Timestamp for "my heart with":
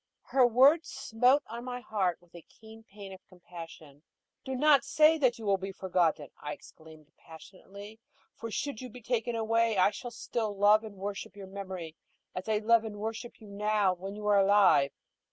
1.65-2.33